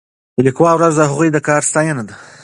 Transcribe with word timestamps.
د 0.35 0.37
لیکوالو 0.47 0.77
ورځ 0.79 0.93
د 0.97 1.01
هغوی 1.09 1.29
د 1.33 1.37
کار 1.47 1.61
ستاینه 1.69 2.03
ده. 2.07 2.15